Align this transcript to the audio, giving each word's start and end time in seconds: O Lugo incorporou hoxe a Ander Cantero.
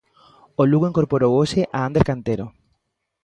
O 0.61 0.63
Lugo 0.71 0.89
incorporou 0.91 1.31
hoxe 1.39 1.61
a 1.77 1.79
Ander 1.87 2.03
Cantero. 2.09 2.45